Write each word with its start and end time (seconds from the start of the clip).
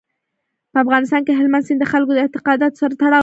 په 0.71 0.77
افغانستان 0.83 1.21
کې 1.23 1.33
هلمند 1.39 1.65
سیند 1.67 1.79
د 1.81 1.85
خلکو 1.93 2.11
د 2.13 2.19
اعتقاداتو 2.23 2.79
سره 2.81 2.93
تړاو 3.01 3.11
لري. 3.13 3.19